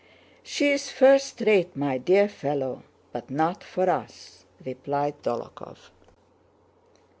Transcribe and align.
"She's 0.41 0.89
first 0.89 1.41
rate, 1.41 1.75
my 1.75 1.99
dear 1.99 2.27
fellow, 2.27 2.81
but 3.11 3.29
not 3.29 3.63
for 3.63 3.87
us," 3.87 4.45
replied 4.65 5.21
Dólokhov. 5.21 5.91